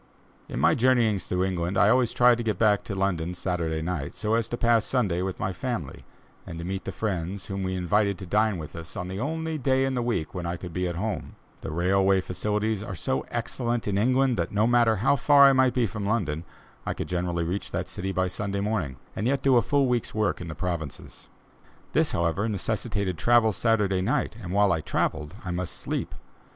[0.49, 4.15] In my journeyings through England, I always tried to get back to London Saturday night,
[4.15, 6.05] so as to pass Sunday with my family,
[6.43, 9.59] and to meet the friends whom we invited to dine with us on the only
[9.59, 11.35] day in the week when I could be at home.
[11.61, 15.75] The railway facilities are so excellent in England, that, no matter how far I might
[15.75, 16.45] be from London,
[16.83, 20.15] I could generally reach that city by Sunday morning, and yet do a full week's
[20.15, 21.29] work in the provinces.
[21.93, 26.15] This, however, necessitated travel Saturday night, and while I travelled I must sleep.